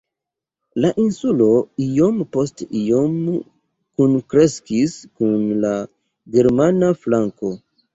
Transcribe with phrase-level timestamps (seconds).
[0.85, 1.49] La insulo
[1.89, 5.79] iom post iom kunkreskis kun la
[6.37, 7.59] germana flanko.